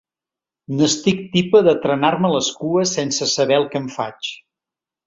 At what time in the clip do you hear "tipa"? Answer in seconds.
1.35-1.61